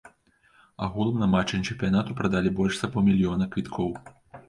[0.85, 3.97] Агулам на матчы чэмпіянату прадалі больш за паўмільёна квіткоў.